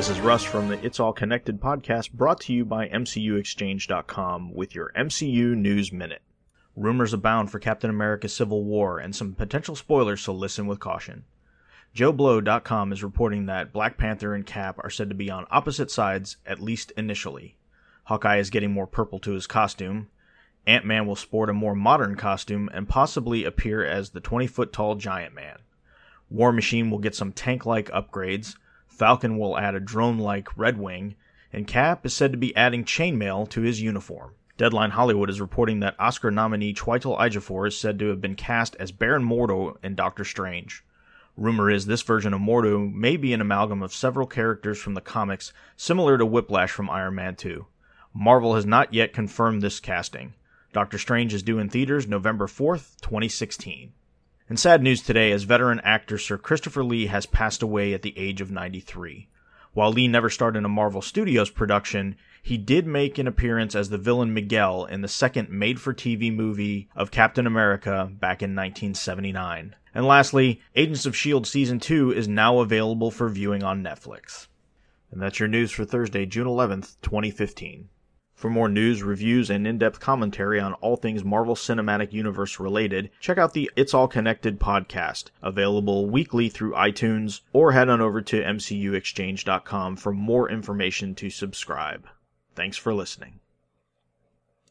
[0.00, 5.54] Russ from the It's All Connected podcast brought to you by MCUExchange.com with your MCU
[5.54, 6.22] News Minute.
[6.74, 11.24] Rumors abound for Captain America Civil War and some potential spoilers, so listen with caution.
[11.94, 16.38] JoBlo.com is reporting that Black Panther and Cap are said to be on opposite sides,
[16.46, 17.58] at least initially.
[18.04, 20.08] Hawkeye is getting more purple to his costume.
[20.66, 24.72] Ant Man will sport a more modern costume and possibly appear as the 20 foot
[24.72, 25.58] tall Giant Man.
[26.30, 28.56] War Machine will get some tank like upgrades.
[29.00, 31.14] Falcon will add a drone like Red Wing.
[31.54, 34.34] And Cap is said to be adding chainmail to his uniform.
[34.58, 38.76] Deadline Hollywood is reporting that Oscar nominee Chiwetel Ejiofor is said to have been cast
[38.78, 40.84] as Baron Mordo in Doctor Strange.
[41.34, 45.00] Rumor is this version of Mordo may be an amalgam of several characters from the
[45.00, 47.64] comics, similar to Whiplash from Iron Man 2.
[48.12, 50.34] Marvel has not yet confirmed this casting.
[50.74, 53.94] Doctor Strange is due in theaters November 4th, 2016.
[54.50, 58.18] In sad news today, as veteran actor Sir Christopher Lee has passed away at the
[58.18, 59.28] age of 93.
[59.74, 63.90] While Lee never starred in a Marvel Studios production, he did make an appearance as
[63.90, 68.56] the villain Miguel in the second made for TV movie of Captain America back in
[68.56, 69.76] 1979.
[69.94, 71.48] And lastly, Agents of S.H.I.E.L.D.
[71.48, 74.48] Season 2 is now available for viewing on Netflix.
[75.12, 77.88] And that's your news for Thursday, June 11th, 2015.
[78.40, 83.10] For more news, reviews, and in depth commentary on all things Marvel Cinematic Universe related,
[83.20, 88.22] check out the It's All Connected podcast, available weekly through iTunes, or head on over
[88.22, 92.08] to MCUExchange.com for more information to subscribe.
[92.54, 93.40] Thanks for listening.